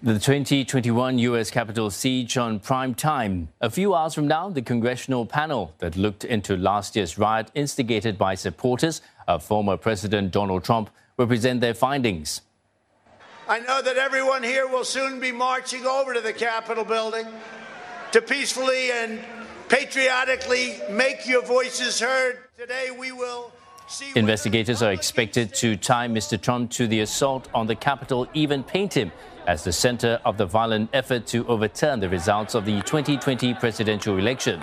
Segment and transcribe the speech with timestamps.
[0.00, 1.50] The 2021 U.S.
[1.50, 3.48] Capitol siege on prime time.
[3.60, 8.16] A few hours from now, the congressional panel that looked into last year's riot instigated
[8.16, 12.42] by supporters of former President Donald Trump will present their findings.
[13.48, 17.26] I know that everyone here will soon be marching over to the Capitol building
[18.12, 19.18] to peacefully and
[19.68, 22.38] patriotically make your voices heard.
[22.56, 23.50] Today we will.
[24.14, 26.40] Investigators are expected to tie Mr.
[26.40, 29.10] Trump to the assault on the Capitol, even paint him
[29.48, 34.18] as the center of the violent effort to overturn the results of the 2020 presidential
[34.18, 34.62] election.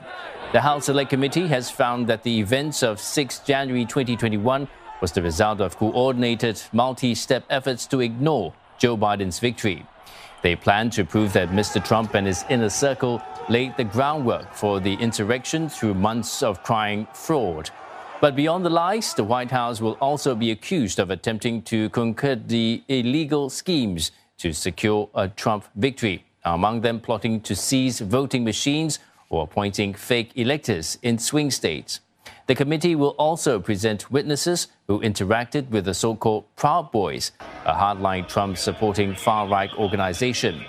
[0.53, 4.67] The House Select Committee has found that the events of 6 January 2021
[5.01, 9.83] was the result of coordinated multi step efforts to ignore Joe Biden's victory.
[10.43, 11.83] They plan to prove that Mr.
[11.83, 17.07] Trump and his inner circle laid the groundwork for the insurrection through months of crying
[17.11, 17.71] fraud.
[18.21, 22.47] But beyond the lies, the White House will also be accused of attempting to concoct
[22.49, 28.99] the illegal schemes to secure a Trump victory, among them plotting to seize voting machines
[29.29, 31.99] or appointing fake electors in swing states.
[32.47, 37.31] The committee will also present witnesses who interacted with the so called Proud Boys,
[37.65, 40.63] a hardline Trump supporting far right organization.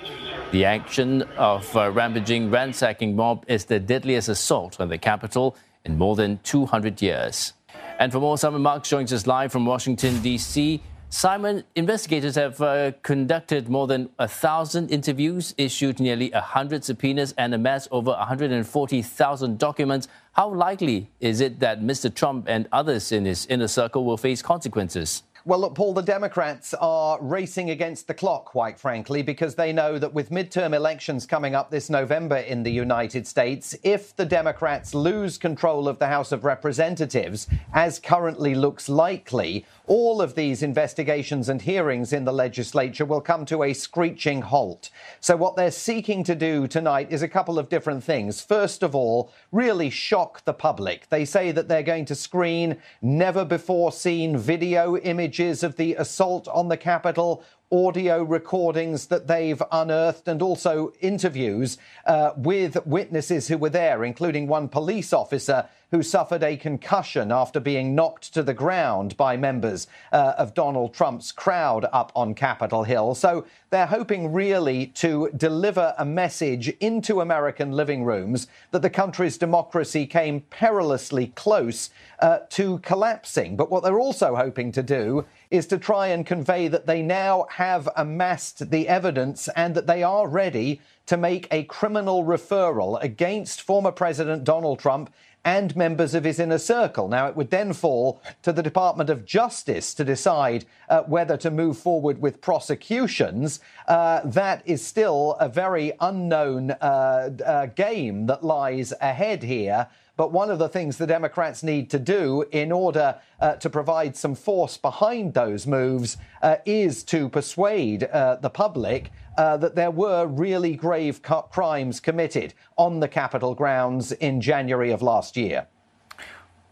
[0.53, 5.57] The action of uh, a rampaging, ransacking mob is the deadliest assault on the Capitol
[5.85, 7.53] in more than 200 years.
[7.99, 10.81] And for more, Simon Marks joins us live from Washington, D.C.
[11.17, 17.33] Simon, investigators have uh, conducted more than a thousand interviews, issued nearly a hundred subpoenas,
[17.39, 20.09] and amassed over 140,000 documents.
[20.33, 22.15] How likely is it that Mr.
[22.15, 25.23] Trump and others in his inner circle will face consequences?
[25.47, 29.97] Well, look, Paul, the Democrats are racing against the clock, quite frankly, because they know
[29.97, 34.93] that with midterm elections coming up this November in the United States, if the Democrats
[34.93, 41.49] lose control of the House of Representatives, as currently looks likely, all of these investigations
[41.49, 44.91] and hearings in the legislature will come to a screeching halt.
[45.21, 48.41] So, what they're seeking to do tonight is a couple of different things.
[48.41, 51.09] First of all, really shock the public.
[51.09, 56.49] They say that they're going to screen never before seen video images of the assault
[56.49, 63.59] on the Capitol audio recordings that they've unearthed and also interviews uh, with witnesses who
[63.59, 68.55] were there, including one police officer who suffered a concussion after being knocked to the
[68.55, 73.15] ground by members uh, of Donald Trump's crowd up on Capitol Hill.
[73.15, 79.39] So they're hoping really to deliver a message into American living rooms that the country's
[79.39, 83.57] democracy came perilously close uh, to collapsing.
[83.57, 87.47] But what they're also hoping to do is to try and convey that they now
[87.51, 93.63] have amassed the evidence and that they are ready to make a criminal referral against
[93.63, 95.11] former President Donald Trump
[95.47, 97.07] and members of his inner circle.
[97.07, 101.53] Now, it would then fall to the Department of Justice to decide uh, whether to
[101.53, 103.61] move forward with prosecutions.
[103.87, 109.87] Uh, that is still a very unknown uh, uh game that lies ahead here.
[110.17, 114.17] But one of the things the Democrats need to do in order uh, to provide
[114.17, 119.91] some force behind those moves uh, is to persuade uh, the public uh, that there
[119.91, 125.67] were really grave crimes committed on the Capitol grounds in January of last year.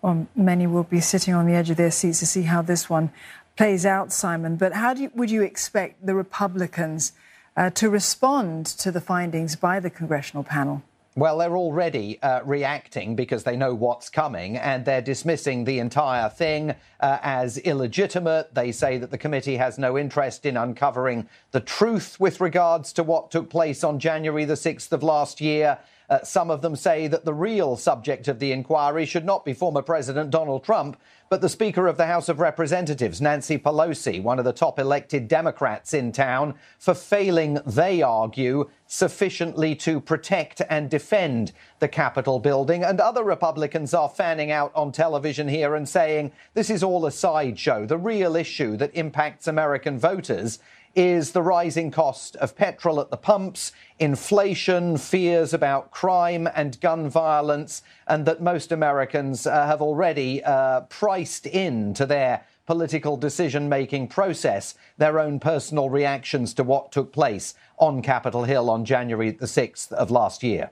[0.00, 2.88] Well, many will be sitting on the edge of their seats to see how this
[2.88, 3.10] one
[3.56, 4.56] plays out, Simon.
[4.56, 7.12] But how you, would you expect the Republicans
[7.56, 10.82] uh, to respond to the findings by the congressional panel?
[11.16, 16.28] Well, they're already uh, reacting because they know what's coming and they're dismissing the entire
[16.28, 18.52] thing uh, as illegitimate.
[18.52, 23.04] They say that the committee has no interest in uncovering the truth with regards to
[23.04, 25.78] what took place on January the 6th of last year.
[26.14, 29.52] Uh, some of them say that the real subject of the inquiry should not be
[29.52, 30.96] former President Donald Trump,
[31.28, 35.26] but the Speaker of the House of Representatives, Nancy Pelosi, one of the top elected
[35.26, 42.84] Democrats in town, for failing, they argue, sufficiently to protect and defend the Capitol building.
[42.84, 47.10] And other Republicans are fanning out on television here and saying this is all a
[47.10, 47.86] sideshow.
[47.86, 50.60] The real issue that impacts American voters
[50.94, 57.08] is the rising cost of petrol at the pumps, inflation, fears about crime and gun
[57.08, 64.08] violence, and that most Americans uh, have already uh, priced into their political decision making
[64.08, 69.46] process their own personal reactions to what took place on Capitol Hill on January the
[69.46, 70.70] 6th of last year.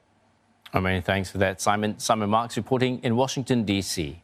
[0.74, 1.98] Oh, many thanks for that, Simon.
[1.98, 4.22] Simon Marks reporting in Washington, D.C.